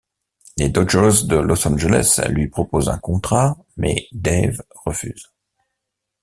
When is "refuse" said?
4.83-5.31